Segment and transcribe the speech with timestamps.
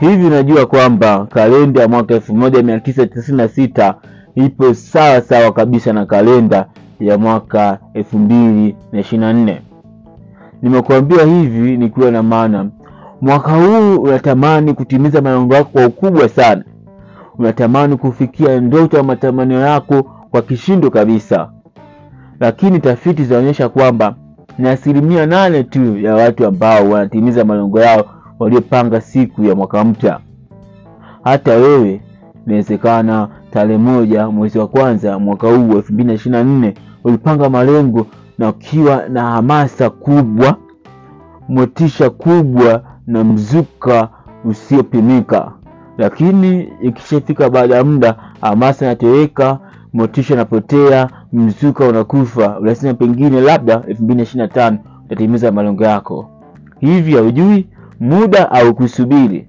[0.00, 3.94] Hivi unajua kwamba kalenda ya mwaka elfu moja mia tisa tisini na sita
[4.34, 6.66] ipo sawa sawa kabisa na kalenda
[7.00, 9.62] ya mwaka elfu mbili na ishirini na nne.
[10.62, 12.66] Nimekuambia hivi nikiwa na maana.
[13.20, 16.64] Mwaka huu unatamani kutimiza malengo yako kwa ukubwa sana,
[17.38, 21.48] unatamani kufikia ndoto ya matamanio yako kwa kishindo kabisa,
[22.40, 24.14] lakini tafiti zinaonyesha kwamba
[24.58, 28.04] ni asilimia nane tu ya watu ambao wanatimiza malengo yao
[28.38, 30.20] waliopanga siku ya mwaka mpya.
[31.24, 32.00] Hata wewe
[32.46, 36.74] inawezekana tarehe moja mwezi wa kwanza mwaka huu elfu mbili na ishirini na nne
[37.04, 38.06] ulipanga malengo
[38.38, 40.56] na ukiwa na hamasa kubwa,
[41.48, 44.08] motisha kubwa na mzuka
[44.44, 45.52] usiopimika,
[45.98, 49.58] lakini ikishafika baada ya muda hamasa inatoweka,
[49.92, 52.58] motisha inapotea, mzuka unakufa.
[52.58, 56.30] Unasema pengine labda elfu mbili na ishirini na tano utatimiza malengo yako.
[56.80, 57.66] Hivi haujui
[58.00, 59.48] muda au kusubiri.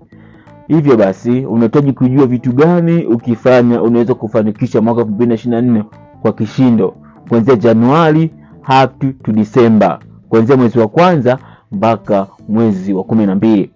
[0.68, 5.84] Hivyo basi unahitaji kujua vitu gani ukifanya unaweza kufanikisha mwaka 2024
[6.22, 6.96] kwa kishindo,
[7.30, 11.38] kuanzia Januari hadi to Disemba, kuanzia mwezi wa kwanza
[11.72, 13.72] mpaka mwezi wa kumi na mbili.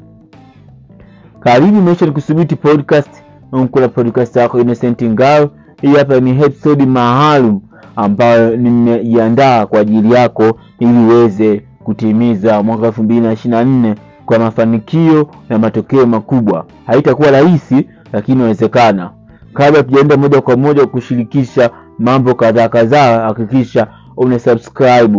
[1.39, 3.09] Karibu Mission Kusubiti Podcast,
[3.51, 5.49] mkula podcast yako Innocent Ngao.
[5.81, 7.61] Hii hapa ni episode maalum
[7.95, 13.95] ambayo nimeiandaa kwa ajili yako ili uweze kutimiza mwaka 2024
[14.33, 16.65] kwa mafanikio na matokeo makubwa.
[16.87, 19.11] Haitakuwa rahisi, lakini inawezekana.
[19.53, 25.17] Kabla tujaenda moja kwa moja kushirikisha mambo kadhaa kadhaa, hakikisha una subscribe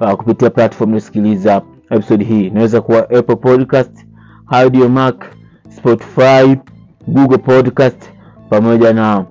[0.00, 2.46] uh, kupitia platform unasikiliza episode hii.
[2.46, 4.06] Inaweza kuwa Apple Podcast,
[4.46, 5.24] Audiomack,
[5.76, 6.56] Spotify,
[7.08, 8.02] Google Podcast
[8.50, 9.24] pamoja na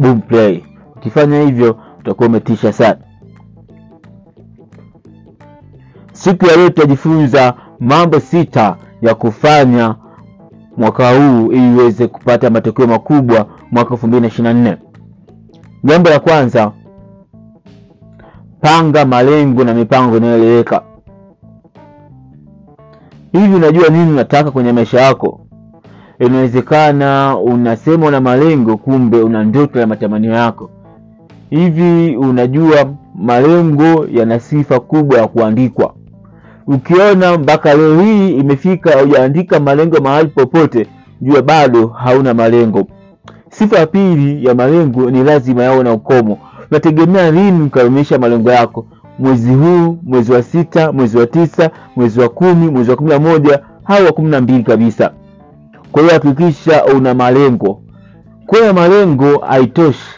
[0.00, 0.64] Boomplay.
[0.96, 2.98] Ukifanya hivyo utakuwa umetisha sana.
[6.12, 9.94] Siku ya leo tutajifunza mambo sita ya kufanya
[10.76, 14.76] mwaka huu ili uweze kupata matokeo makubwa mwaka elfu mbili na ishirini na nne.
[15.84, 16.72] Jambo la kwanza,
[18.60, 20.82] panga malengo na mipango inayoeleweka.
[23.32, 25.40] Hivi unajua nini unataka kwenye maisha yako?
[26.18, 30.70] Inawezekana unasema una malengo, kumbe una ndoto ya matamanio yako.
[31.50, 35.94] Hivi unajua malengo yana sifa kubwa ya kuandikwa.
[36.68, 40.86] Ukiona mpaka leo hii imefika ujaandika malengo mahali popote,
[41.20, 42.86] jua bado hauna malengo.
[43.50, 46.38] Sifa ya pili ya malengo ni lazima yawe na ukomo.
[46.70, 48.86] Unategemea lini ukamilisha malengo yako?
[49.18, 53.18] Mwezi huu, mwezi wa sita, mwezi wa tisa, mwezi wa kumi, mwezi wa kumi na
[53.18, 55.10] moja au wa kumi na mbili kabisa.
[55.92, 57.82] Kwa hiyo hakikisha una malengo.
[58.46, 60.08] Kuwa malengo haitoshi,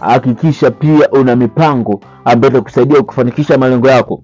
[0.00, 4.22] hakikisha pia una mipango ambayo itakusaidia kufanikisha malengo yako.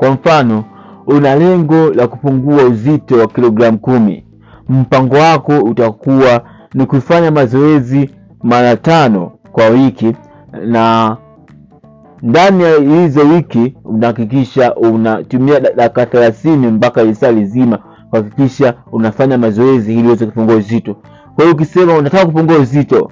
[0.00, 0.64] Kwa mfano,
[1.06, 4.24] una lengo la kupungua uzito wa kilogramu kumi.
[4.68, 6.42] Mpango wako utakuwa
[6.74, 8.10] ni kufanya mazoezi
[8.42, 10.16] mara tano kwa wiki,
[10.66, 11.16] na
[12.22, 17.78] ndani ya hizo wiki unahakikisha unatumia dakika thelathini mpaka lisaa lizima
[18.10, 20.94] kuhakikisha unafanya mazoezi ili uweze kupungua uzito.
[21.34, 23.10] Kwa hiyo ukisema unataka kupungua uzito,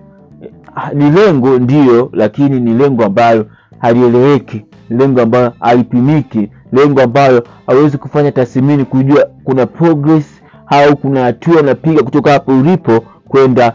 [0.94, 3.46] ni lengo ndiyo, lakini ni lengo ambalo
[3.78, 11.62] halieleweki, lengo ambalo halipimiki, lengo ambayo hawezi kufanya tathmini kujua kuna progress au kuna hatua
[11.62, 13.72] napiga kutoka hapo ulipo kwenda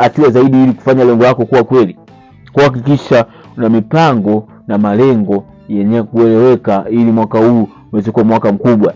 [0.00, 1.96] hatua uh, zaidi ili kufanya lengo lako kuwa kweli.
[2.52, 3.24] Kuhakikisha
[3.56, 8.94] una mipango na malengo yenye kueleweka ili mwaka huu uweze kuwa mwaka mkubwa.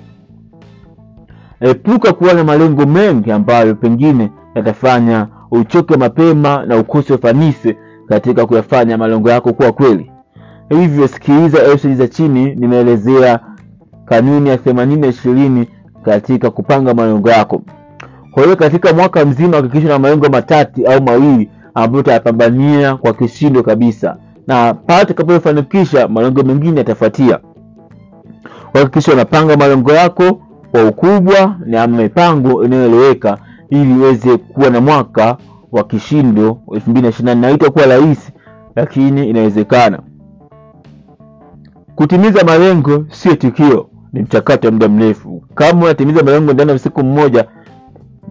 [1.60, 7.76] Epuka kuwa na malengo mengi ambayo pengine yatafanya uchoke mapema na ukose ufanisi
[8.08, 10.09] katika kuyafanya malengo yako kuwa kweli.
[10.70, 13.40] Hivyo sikiliza episodi za chini, nimeelezea
[14.04, 15.68] kanuni ya themanini na ishirini
[16.02, 17.62] katika kupanga malengo yako.
[18.30, 23.62] Kwa hiyo katika mwaka mzima hakikisha na malengo matatu au mawili ambayo utayapambania kwa kishindo
[23.62, 24.16] kabisa,
[24.46, 27.38] na pale utakapofanikisha malengo mengine yatafuatia.
[28.72, 30.40] Hakikisha unapanga malengo yako
[30.70, 33.38] kwa ukubwa na mipango inayoeleweka
[33.70, 35.36] ili uweze kuwa na mwaka
[35.72, 37.46] wa kishindo elfu mbili na ishirini na nne.
[37.46, 38.32] Haitakuwa rahisi,
[38.76, 39.98] lakini inawezekana.
[42.00, 45.42] Kutimiza malengo sio tukio, ni mchakato wa muda mrefu.
[45.54, 47.44] Kama unatimiza malengo ndani ya siku mmoja,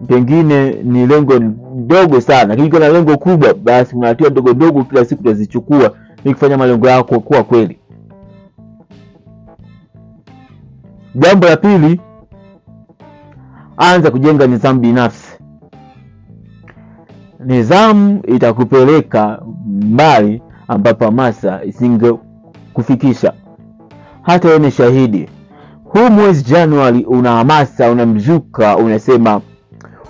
[0.06, 1.38] pengine ni lengo
[1.74, 5.92] ndogo sana, lakini ukiwa lengo kubwa, basi kuna hatua ndogo ndogo kila siku utazichukua
[6.24, 7.78] ili kufanya malengo yako kuwa kweli.
[11.14, 12.00] Jambo la pili,
[13.76, 15.38] anza kujenga nidhamu binafsi.
[17.44, 22.12] Nidhamu itakupeleka mbali ambapo hamasa isinge
[22.72, 23.32] kufikisha.
[24.22, 25.28] Hata wewe ni shahidi.
[25.84, 29.40] huu mwezi Januari una hamasa, unamzuka, unasema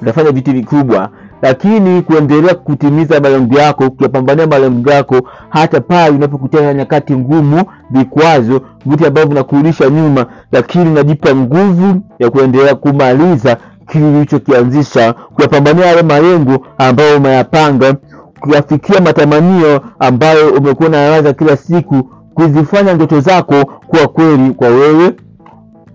[0.03, 1.09] utafanya vitu vikubwa,
[1.43, 8.61] lakini kuendelea kutimiza malengo yako, kuyapambania malengo yako, hata pale unapokutana na nyakati ngumu, vikwazo,
[8.87, 16.67] vitu ambavyo vinakurudisha nyuma, lakini unajipa nguvu ya kuendelea kumaliza kile ulichokianzisha, kuyapambania yale malengo
[16.79, 17.95] ambayo umeyapanga,
[18.41, 25.13] kuyafikia matamanio ambayo umekuwa unayawaza kila siku, kuzifanya ndoto zako kuwa kweli kwa wewe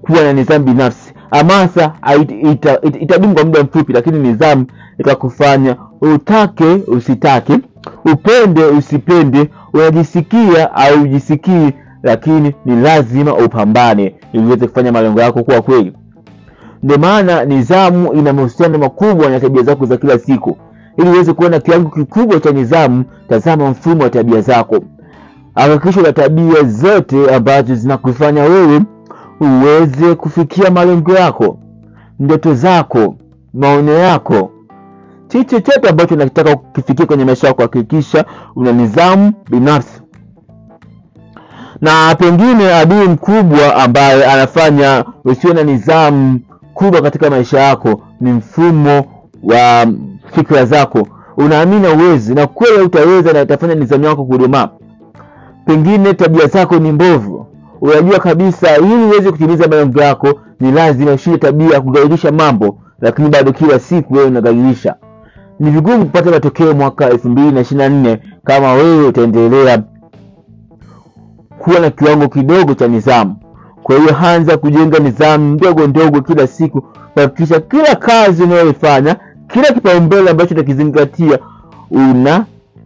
[0.02, 1.14] kuwa na nidhamu binafsi.
[1.32, 4.66] Hamasa itadumu ita- ita- kwa muda mfupi, lakini nidhamu
[5.00, 7.60] itakufanya utake usitake,
[8.14, 11.70] upende usipende, unajisikia au ujisikii,
[12.04, 15.94] lakini ni lazima upambane ili uweze kufanya malengo yako kuwa kweli.
[16.84, 20.58] Ndio maana nidhamu ina mahusiano makubwa na tabia zako za kila siku.
[20.98, 24.80] Ili uweze kuona kiwango kikubwa cha nidhamu, tazama mfumo wa tabia zako.
[25.56, 28.82] Hakikisha na tabia zote ambazo zinakufanya wewe
[29.42, 31.60] uweze kufikia malengo yako,
[32.20, 33.16] ndoto zako,
[33.54, 34.52] maono yako,
[35.28, 37.62] kitu chochote ambacho unakitaka kukifikia kwenye maisha yako.
[37.62, 38.26] Hakikisha
[38.56, 40.02] una nidhamu binafsi.
[41.82, 46.40] Na pengine adui mkubwa ambaye anafanya usiwe na nidhamu
[46.74, 49.06] kubwa katika maisha yako ni mfumo
[49.44, 49.88] wa
[50.36, 51.08] fikra zako.
[51.38, 54.70] Unaamini uwezi, na kweli utaweza, na itafanya nidhamu yako kudumaa.
[55.66, 57.48] Pengine tabia zako ni mbovu,
[57.82, 63.30] unajua kabisa ili uweze kutimiza malengo yako ni lazima ushinde tabia ya kugairisha mambo, lakini
[63.30, 64.96] bado kila siku wewe unagairisha.
[65.60, 69.84] Ni vigumu kupata matokeo mwaka elfu mbili na ishirini na nne kama wewe utaendelea
[71.60, 73.36] kuwa na kiwango kidogo cha nidhamu.
[73.84, 76.82] Kwa hiyo anza kujenga nidhamu ndogo ndogo kila siku,
[77.14, 79.16] kuhakikisha kila kazi unayoifanya,
[79.48, 81.40] kila kipaumbele ambacho utakizingatia,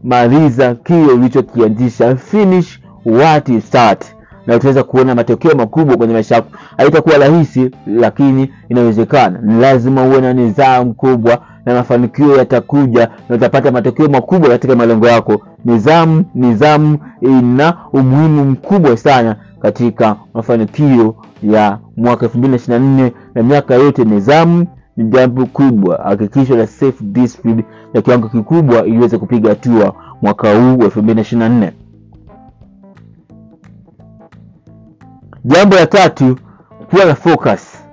[0.04, 4.06] unamaliza kile ulichokianzisha, finish what you start,
[4.48, 6.48] na utaweza kuona matokeo makubwa kwenye maisha yako.
[6.78, 9.40] Haitakuwa rahisi, lakini inawezekana.
[9.42, 15.08] Ni lazima uwe na nidhamu kubwa, na mafanikio yatakuja, na utapata matokeo makubwa katika malengo
[15.08, 15.42] yako.
[15.66, 22.94] Nidhamu, nidhamu ina umuhimu mkubwa sana katika mafanikio ya mwaka elfu mbili na ishirini na
[22.96, 24.06] nne na miaka yote.
[24.06, 24.68] Nidhamu
[25.00, 25.98] ni jambo kubwa.
[26.04, 31.22] Hakikisho la self discipline ya kiwango kikubwa ili kupiga hatua mwaka huu elfu mbili na
[31.22, 31.72] ishirini na nne.
[35.46, 36.38] Jambo la tatu,
[36.90, 37.84] kuwa na focus.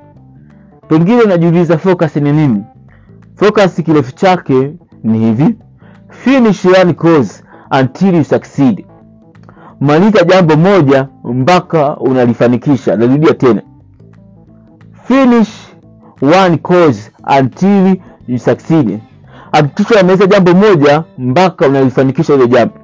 [0.88, 2.64] Pengine unajiuliza focus ni nini?
[3.34, 4.72] Focus kirefu chake
[5.04, 5.54] ni hivi:
[6.10, 7.44] finish one course
[7.80, 8.86] until you succeed.
[9.80, 12.96] Maliza jambo moja mpaka unalifanikisha.
[12.96, 13.62] Narudia tena,
[15.04, 15.65] finish
[16.22, 17.10] one cause
[17.40, 17.96] until
[18.28, 18.98] you succeed.
[19.52, 22.74] Hakikisha unamaliza jambo moja mpaka unalifanikisha hilo jambo.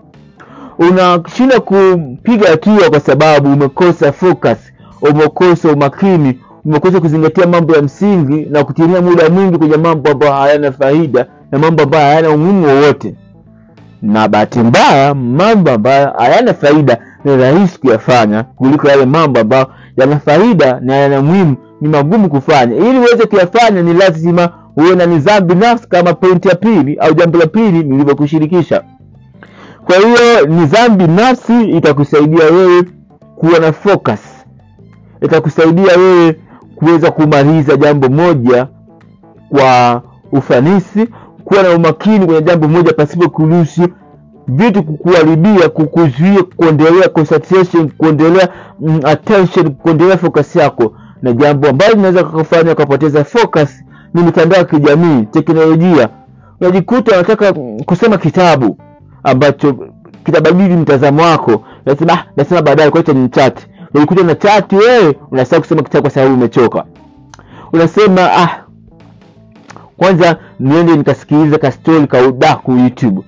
[0.78, 4.58] Unashinda kupiga hatua kwa sababu umekosa focus,
[5.02, 10.72] umekosa umakini, umekosa kuzingatia mambo ya msingi na kutumia muda mwingi kwenye mambo ambayo hayana
[10.72, 13.14] faida na mambo ambayo hayana umuhimu wowote.
[14.02, 20.18] Na bahati mbaya, mambo ambayo hayana faida ni rahisi kuyafanya kuliko yale mambo ambayo yana
[20.18, 22.76] faida na yana muhimu, ni magumu kufanya.
[22.76, 27.38] Ili uweze kuyafanya, ni lazima uwe na nidhamu binafsi, kama pointi ya pili au jambo
[27.38, 28.82] la pili nilivyokushirikisha.
[29.84, 32.82] Kwa hiyo nidhamu binafsi itakusaidia wewe
[33.36, 34.20] kuwa na focus,
[35.22, 36.36] itakusaidia wewe
[36.76, 38.66] kuweza kumaliza jambo moja
[39.48, 41.08] kwa ufanisi,
[41.44, 43.88] kuwa na umakini kwenye jambo moja pasipo kuruhusu
[44.48, 48.48] vitu kukuharibia, kukuzuia kuendelea concentration, kuendelea
[48.80, 50.92] mm, attention, kuendelea focus yako.
[51.22, 56.08] Na jambo ambalo linaweza kukufanya ukapoteza focus ni mitandao ya kijamii, teknolojia.
[56.60, 57.52] Unajikuta unataka
[57.86, 58.76] kusoma kitabu
[59.24, 59.76] ambacho
[60.24, 63.66] kitabadili mtazamo wako, nasema ah, nasema baadaye, kwa ni chat.
[63.94, 66.84] Unajikuta na chat wewe, unasahau kusoma kitabu kwa sababu umechoka.
[67.72, 68.48] Unasema ah,
[69.96, 73.20] kwanza niende nikasikiliza ka story ka udaku YouTube.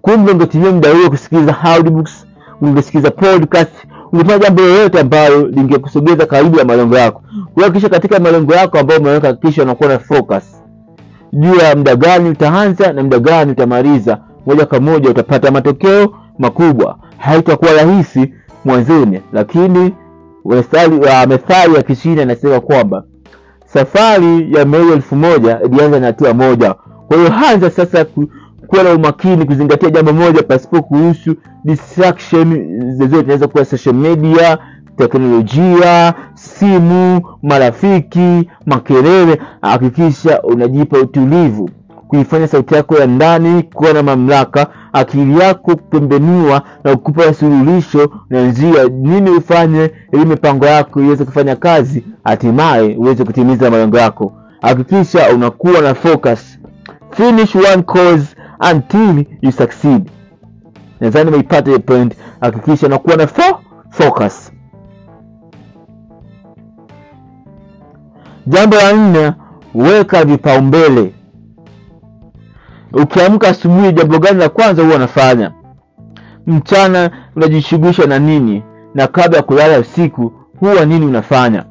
[0.00, 2.26] Kumbe ungetumia muda huo kusikiliza audiobooks,
[2.60, 3.72] ungesikiliza podcast,
[4.12, 7.22] ungefanya jambo lolote ambalo lingekusogeza karibu ya malengo yako.
[7.54, 10.62] Kuhakikisha katika malengo yako ambayo umeweka, hakikisha unakuwa na focus
[11.32, 14.18] juu ya muda gani utaanza na muda gani utamaliza.
[14.46, 16.98] Moja kwa moja utapata matokeo makubwa.
[17.18, 19.94] Haitakuwa rahisi mwanzoni, lakini
[21.28, 23.04] methali ya Kichina inasema kwamba
[23.66, 26.74] safari ya mei elfu moja ilianza na hatua moja.
[27.08, 28.06] Kwa hiyo anza sasa
[28.66, 33.20] kuwa na umakini, kuzingatia jambo moja pasipo kuhusu distraction zozote.
[33.24, 34.58] Inaweza kuwa social media,
[34.96, 39.42] teknolojia, simu, marafiki, makelele.
[39.62, 41.70] Hakikisha unajipa utulivu,
[42.08, 44.66] kuifanya sauti yako ya ndani kuwa na mamlaka.
[44.92, 51.56] akili yako kupembeniwa na kukupa suluhisho na njia nini ufanye ili mipango yako iweze kufanya
[51.56, 54.32] kazi hatimaye uweze kutimiza malengo yako
[54.62, 56.58] hakikisha unakuwa na focus
[57.10, 58.36] finish one cause
[58.72, 60.10] until you succeed
[61.00, 64.52] nadhani umeipata point hakikisha unakuwa na fo focus
[68.46, 69.32] jambo la nne
[69.74, 71.12] weka vipaumbele.
[72.92, 75.52] Ukiamka asubuhi jambo gani la kwanza huwa unafanya?
[76.46, 78.62] Mchana unajishughulisha na nini?
[78.94, 81.64] Na kabla ya kulala usiku huwa nini unafanya?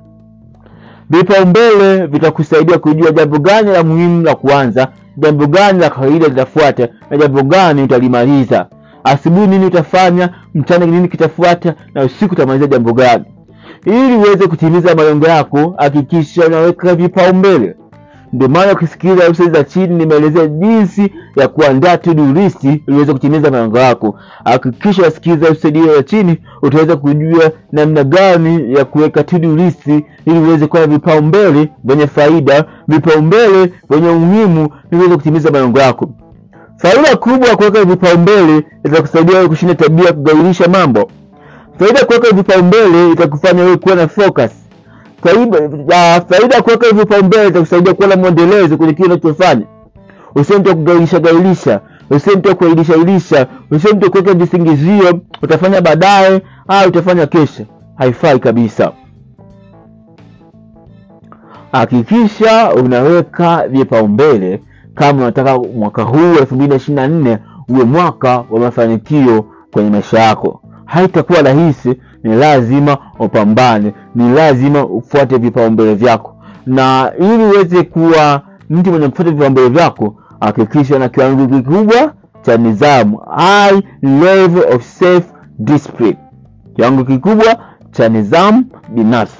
[1.09, 4.87] Vipaumbele vitakusaidia kujua jambo gani la muhimu la kuanza
[5.17, 8.67] jambo gani la kawaida litafuata na jambo gani utalimaliza.
[9.03, 13.25] Asubuhi nini utafanya mchana nini kitafuata na usiku utamaliza jambo gani
[13.85, 17.75] ili uweze kutimiza malengo yako hakikisha unaweka vipaumbele.
[18.33, 23.51] Ndio maana ukisikiliza episode za chini nimeelezea jinsi ya kuandaa to-do list ili uweze kutimiza
[23.51, 24.19] malengo yako.
[24.45, 29.87] Hakikisha unasikiliza episode hiyo ya chini utaweza kujua namna gani ya kuweka to-do list
[30.25, 36.09] ili uweze kuwa na vipaumbele vyenye faida vipaumbele vyenye umuhimu ili uweze kutimiza malengo yako.
[36.77, 41.11] Faida kubwa ya kuweka vipaumbele itakusaidia kushinda tabia ya kugairisha mambo
[41.81, 44.51] faida kuweka vipaumbele itakufanya wewe kuwa na focus.
[46.29, 49.65] Faida ya kuweka vipaumbele itakusaidia kuwa na mwendelezo kwenye kile unachofanya.
[50.35, 55.19] Usiwe mtu wa kugailisha gailisha, usiwe mtu wa kuailisha ilisha usiwe mtu wa kuweka visingizio
[55.41, 57.63] utafanya baadaye au utafanya kesho.
[57.95, 58.91] Haifai kabisa.
[61.71, 64.61] Hakikisha unaweka vipaumbele
[64.95, 67.37] kama unataka mwaka huu elfu mbili na ishiri na nne
[67.69, 70.60] uwe mwaka wa mafanikio kwenye maisha yako
[70.91, 71.95] haitakuwa rahisi.
[72.23, 73.93] Ni lazima upambane.
[74.15, 76.35] Ni lazima ufuate vipaumbele vyako.
[76.65, 83.19] Na ili uweze kuwa mtu mwenye kufuata vipaumbele vyako hakikisha na kiwango kikubwa cha nidhamu
[84.21, 85.25] level of self
[85.59, 86.17] discipline.
[86.75, 87.57] Kiwango kikubwa
[87.91, 89.37] cha nidhamu binafsi.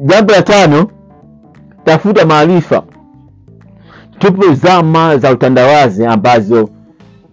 [0.00, 0.86] Jambo la tano
[1.84, 2.82] tafuta maarifa
[4.22, 6.68] tupo zama za utandawazi ambazo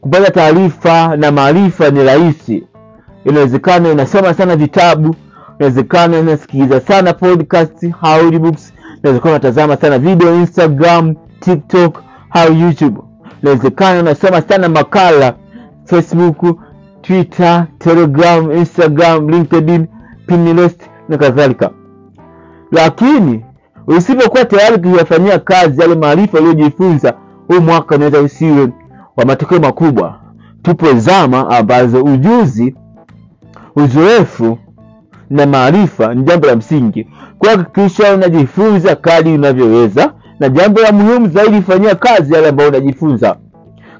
[0.01, 2.63] kupata taarifa na maarifa ni rahisi.
[3.25, 5.15] Inawezekana unasoma sana vitabu
[5.59, 13.01] inawezekana unasikiliza sana podcast audiobooks inawezekana unatazama sana video instagram tiktok au youtube.
[13.41, 15.33] Inawezekana unasoma sana makala
[15.85, 16.57] facebook
[17.01, 19.87] twitter telegram instagram linkedin
[20.27, 21.69] pinterest na kadhalika.
[22.71, 23.45] Lakini
[23.97, 27.13] usipokuwa tayari kuyafanyia kazi yale maarifa uliyojifunza
[27.47, 28.69] huu mwaka unaweza usiwe
[29.17, 30.19] wa matokeo makubwa.
[30.61, 32.75] Tupo zama ambazo ujuzi
[33.75, 34.57] uzoefu
[35.29, 37.07] na maarifa ni jambo la msingi.
[37.39, 43.35] Kuhakikisha unajifunza kadi unavyoweza na jambo la muhimu zaidi fanyia kazi yale ambayo unajifunza.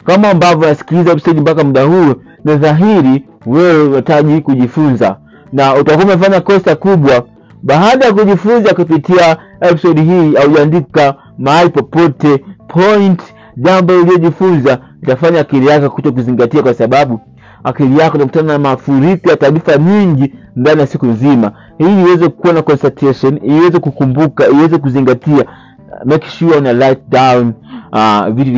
[0.06, 2.14] Kama ambavyo nasikiliza episode mpaka muda huu
[2.46, 5.18] na dhahiri wewe unahitaji kujifunza
[5.54, 7.26] na utakuwa umefanya kosa kubwa
[7.64, 13.22] baada ya kujifunza kupitia episodi hii aujaandika mahali popote point
[13.58, 17.22] jambo uliojifunza itafanya akili yako kuto kuzingatia kwa sababu
[17.64, 21.52] akili yako inakutana na mafuriko ya taarifa nyingi ndani ya siku nzima.
[21.78, 25.46] Ili iweze kuwa na concentration iweze kukumbuka iweze kuzingatia
[26.06, 27.54] make sure una write down
[27.94, 28.52] uh, vitu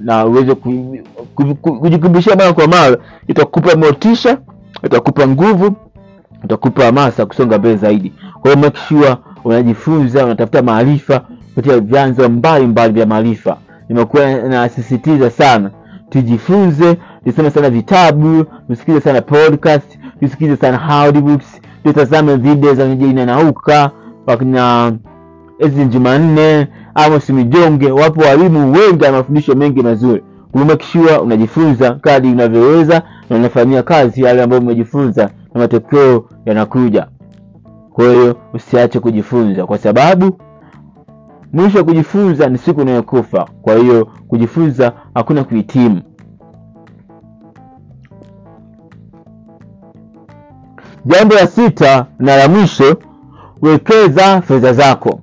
[0.00, 0.98] na uweze ku-
[1.34, 2.96] ku- ku- kujikumbushia mara kwa mara
[3.28, 4.38] itakupa motisha
[4.84, 5.76] itakupa nguvu
[6.44, 8.12] itakupa hamasa kusonga mbele zaidi.
[8.40, 11.20] Kwa hiyo make sure unajifunza unatafuta maarifa
[11.54, 13.56] kupitia vyanzo mbalimbali vya maarifa.
[13.88, 15.70] Nimekuwa nasisitiza sana
[16.10, 22.84] tujifunze tusome sana vitabu tusikize sana podcast tusikize sana audiobooks tutazame video za
[23.26, 23.90] Nauka
[24.26, 24.92] wakina
[25.58, 27.90] Ezi Jumanne Amos Mijonge.
[27.90, 30.22] Wapo walimu wengi na mafundisho mengi mazuri.
[30.54, 30.84] Make
[31.22, 37.06] unajifunza kadi unavyoweza na unafanyia kazi yale ambayo umejifunza na matokeo yanakuja.
[37.92, 40.38] Kwa hiyo usiache kujifunza kwa sababu
[41.52, 46.02] mwisho wa kujifunza ni siku unayokufa kwa hiyo kujifunza hakuna kuhitimu.
[51.04, 52.96] Jambo la sita na la mwisho
[53.62, 55.20] wekeza fedha zako.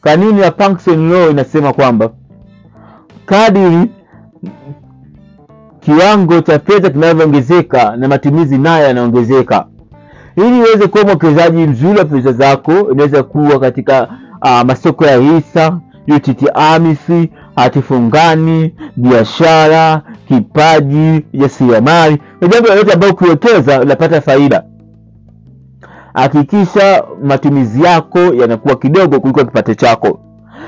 [0.00, 0.50] Kanuni ya
[1.30, 2.10] inasema kwamba
[3.26, 3.90] kadiri
[5.88, 9.64] kiwango cha fedha kinavyoongezeka na matumizi nayo yanaongezeka.
[10.36, 14.08] Ili uweze kuwa mwekezaji mzuri wa fedha zako inaweza kuwa katika
[14.42, 15.78] uh, masoko ya hisa
[16.16, 17.82] UTT AMIS hati
[18.96, 24.62] biashara kipaji jasiriamali na jambo lolote ambayo ukiwekeza unapata faida.
[26.14, 30.20] Hakikisha matumizi yako yanakuwa kidogo kuliko kipato chako.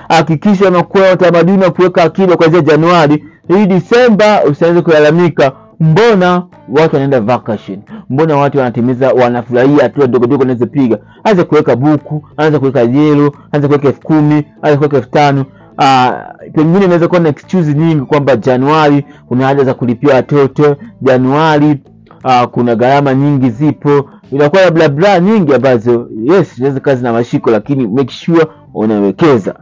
[0.09, 7.21] Hakikisha unakuwa utamaduni wa kuweka akiba kuanzia Januari ili Disemba usianze kulalamika, mbona watu wanaenda
[7.21, 7.79] vacation,
[8.11, 10.99] mbona watu wanatimiza wanafurahia hatua ndogo wanazopiga.
[11.25, 15.45] Anza kuweka buku, anza kuweka jelo, anza kuweka elfu kumi, anza kuweka elfu tano.
[15.79, 16.11] Uh,
[16.55, 21.79] pengine inaweza kuwa na excuse nyingi kwamba Januari kuna ada za kulipia watoto, Januari
[22.25, 27.13] uh, kuna gharama nyingi zipo, inakuwa na bla bla nyingi ambazo yes inaweza kazi na
[27.13, 29.55] mashiko, lakini make sure unawekeza,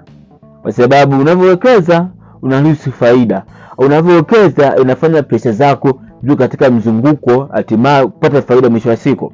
[0.62, 2.06] kwa sababu unavyowekeza
[2.42, 3.42] unaruhusu faida,
[3.78, 9.32] unavyowekeza inafanya pesa zako juu katika mzunguko, hatimaye kupata faida mwisho wa siku.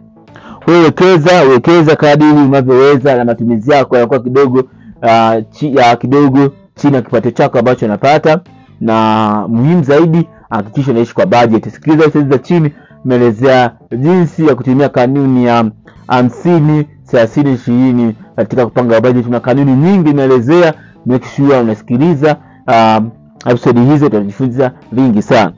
[0.66, 4.60] Wewe wekeza, wekeza kadiri unavyoweza, na matumizi yako yanakuwa kidogo
[5.02, 8.40] uh, chi, uh, kidogo chini ya kipato chako ambacho unapata,
[8.80, 11.68] na muhimu zaidi hakikisha unaishi kwa budget.
[11.68, 12.72] Sikiliza sehemu za chini,
[13.04, 15.64] imeelezea jinsi ya kutumia kanuni ya
[16.08, 19.24] hamsini thelathini ishirini katika kupanga bajeti.
[19.24, 20.74] Tuna kanuni nyingi imeelezea,
[21.06, 23.10] make sure unasikiliza um,
[23.46, 25.52] episodi hizo, utajifunza vingi sana.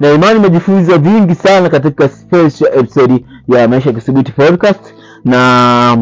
[0.00, 4.94] Na imani umejifunza vingi sana katika special episode ya Maisha ya Kisubuti podcast,
[5.24, 5.96] na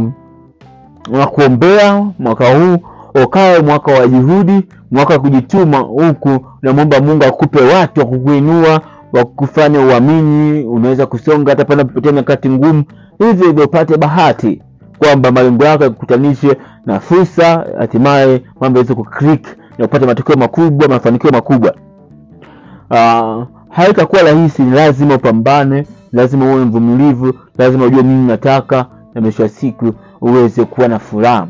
[1.11, 2.79] nakuombea mwaka huu
[3.25, 8.81] ukawe mwaka wa juhudi, mwaka wa kujituma, huku namwomba Mungu akupe watu wa kukuinua,
[9.13, 12.85] wakufanya uamini unaweza kusonga hata panapopitia nyakati ngumu,
[13.19, 14.63] hivyo hivyo upate bahati
[15.03, 16.57] kwamba malengo yako yakukutanishe
[16.87, 19.47] na fursa, hatimaye mambo yaweze kuclick
[19.79, 21.75] na kupata matokeo makubwa, mafanikio makubwa.
[22.91, 29.49] Uh, haitakuwa rahisi, lazima upambane, lazima uwe mvumilivu, lazima ujue nini unataka, na mwisho wa
[29.49, 31.47] siku uweze kuwa na furaha.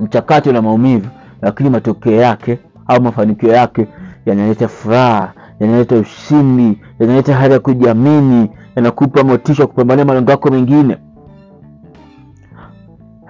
[0.00, 1.08] Mchakato na maumivu,
[1.42, 3.86] lakini matokeo yake au mafanikio yake
[4.26, 10.96] yanaleta furaha, yanaleta ushindi, yanaleta hali ya kujiamini, yanakupa motisha kupambania malengo yako mengine.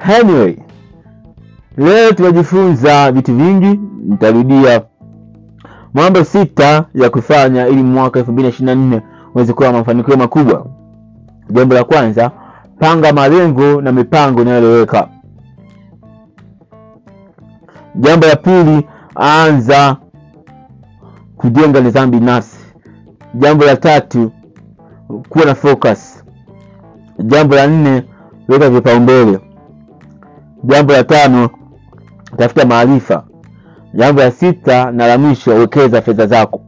[0.04, 0.56] Anyway,
[1.76, 4.82] leo tumejifunza vitu vingi, nitarudia
[5.94, 9.02] mambo sita ya kufanya ili mwaka elfu mbili na ishirini na nne
[9.34, 10.66] uweze kuwa mafanikio makubwa.
[11.50, 12.30] Jambo la kwanza,
[12.78, 15.08] panga malengo na mipango inayoeleweka.
[17.94, 19.96] Jambo la pili, anza
[21.36, 22.58] kujenga nidhamu binafsi.
[23.34, 24.32] Jambo la tatu,
[25.28, 26.24] kuwa na focus.
[27.18, 28.02] Jambo la nne,
[28.48, 29.38] weka vipaumbele.
[30.64, 31.50] Jambo la tano,
[32.36, 33.24] tafuta maarifa.
[33.94, 36.60] Jambo la sita na la mwisho, wekeza fedha zako.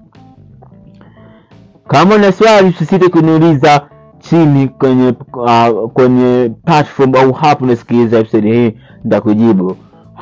[1.88, 3.80] Kama una swali usisite kuniuliza
[4.18, 9.76] chini kwenye uh, kwenye platform au hapo unasikiliza episode hii, nitakujibu.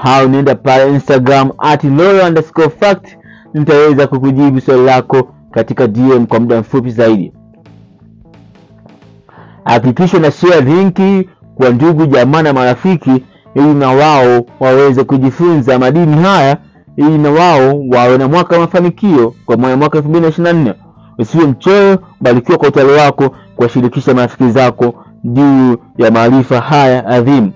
[0.05, 1.83] Au nienda pale Instagram at
[2.81, 3.07] fact,
[3.55, 7.33] nitaweza kukujibu swali lako katika DM kwa muda mfupi zaidi.
[9.65, 13.25] Hakikisha na share linki kwa ndugu jamaa na marafiki,
[13.55, 16.57] ili na wao waweze kujifunza madini haya
[16.97, 20.75] ili na wao wawe na mwaka wa mafanikio kwa mwaka ishirini na nne.
[21.19, 27.53] Usiwe mchoyo, barikiwa kwa utalo wako kuwashirikisha marafiki zako juu ya maarifa haya adhimu.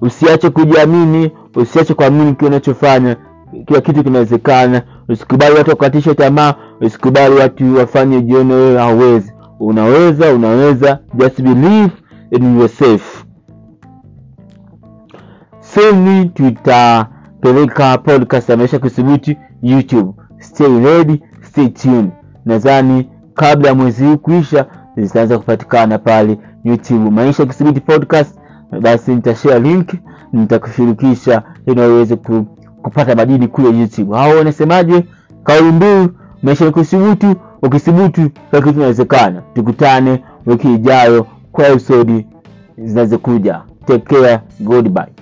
[0.00, 3.16] Usiache kujiamini, usiache kuamini kile unachofanya.
[3.66, 4.82] Kila kitu kinawezekana.
[5.08, 9.32] Usikubali watu wakatishe tamaa, usikubali watu wafanye jione wewe hauwezi.
[9.60, 10.98] Unaweza, unaweza.
[11.14, 11.90] Just believe
[12.30, 13.24] in yourself.
[15.60, 20.12] Soon tutapeleka podcast ya Maisha Kisubuti YouTube.
[20.38, 22.10] Stay ready, stay tuned.
[22.44, 28.38] Nadhani kabla ya mwezi huu kuisha zitaanza kupatikana pale YouTube Maisha Kisubuti podcast.
[28.80, 29.88] Basi nitashare link,
[30.32, 32.46] nitakushirikisha ili uweze ku,
[32.82, 34.16] kupata madini kule YouTube.
[34.16, 35.04] Hao wanasemaje?
[35.44, 36.08] Kauli mbiu
[36.42, 37.26] Maisha Kisubuti,
[37.62, 39.42] ukisubutu kila kitu inawezekana.
[39.54, 42.26] Tukutane wiki ijayo kwa episodi
[42.78, 43.62] zinazokuja.
[43.86, 45.15] Take care, goodbye.